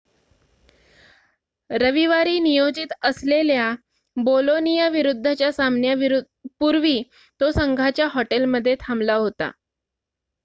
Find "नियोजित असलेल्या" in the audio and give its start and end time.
2.39-3.69